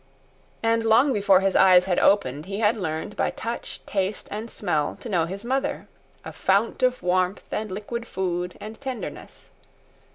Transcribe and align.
And 0.63 0.83
long 0.83 1.13
before 1.13 1.41
his 1.41 1.55
eyes 1.55 1.85
had 1.85 1.99
opened 1.99 2.47
he 2.47 2.57
had 2.57 2.75
learned 2.75 3.15
by 3.15 3.29
touch, 3.29 3.81
taste, 3.85 4.27
and 4.31 4.49
smell 4.49 4.97
to 4.99 5.09
know 5.09 5.25
his 5.25 5.45
mother—a 5.45 6.31
fount 6.33 6.81
of 6.81 7.03
warmth 7.03 7.43
and 7.51 7.71
liquid 7.71 8.07
food 8.07 8.57
and 8.59 8.81
tenderness. 8.81 9.51